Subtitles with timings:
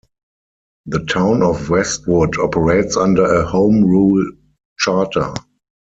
[0.87, 4.31] The town of Westwood operates under a home rule
[4.79, 5.31] charter.